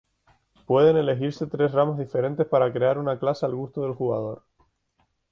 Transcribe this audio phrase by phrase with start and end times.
[0.65, 4.41] Pueden elegirse tres ramas diferentes para crear una clase al gusto del jugador.